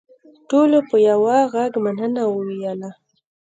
[0.49, 2.81] ټولو په یوه غږ مننه وویل.